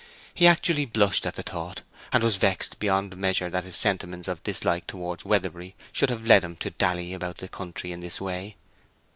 He 0.33 0.47
actually 0.47 0.85
blushed 0.87 1.27
at 1.27 1.35
the 1.35 1.43
thought, 1.43 1.83
and 2.11 2.23
was 2.23 2.37
vexed 2.37 2.79
beyond 2.79 3.15
measure 3.15 3.51
that 3.51 3.65
his 3.65 3.75
sentiments 3.77 4.27
of 4.27 4.41
dislike 4.41 4.87
towards 4.87 5.25
Weatherbury 5.25 5.75
should 5.91 6.09
have 6.09 6.25
led 6.25 6.43
him 6.43 6.55
to 6.55 6.71
dally 6.71 7.13
about 7.13 7.37
the 7.37 7.47
country 7.47 7.91
in 7.91 7.99
this 7.99 8.19
way. 8.19 8.55